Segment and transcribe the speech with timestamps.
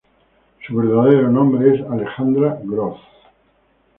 [0.65, 2.97] Su verdadero nombre es Alexandra Groth.